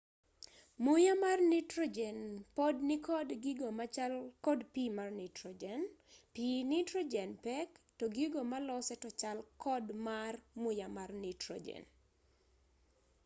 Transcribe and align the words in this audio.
muya 0.83 1.13
mar 1.23 1.39
nitrojen 1.51 2.19
pod 2.57 2.75
nikod 2.89 3.27
gigo 3.43 3.69
machal 3.79 4.13
kod 4.45 4.59
pii 4.73 4.91
mar 4.97 5.09
nitrojen 5.19 5.81
pii 6.33 6.57
nitrojen 6.71 7.29
pek 7.45 7.67
to 7.97 8.05
gigo 8.15 8.41
malose 8.51 8.95
to 9.03 9.09
chal 9.19 9.37
kod 9.63 9.85
mar 10.07 10.33
muya 10.61 10.87
mar 10.97 11.09
nitrojen 11.23 11.83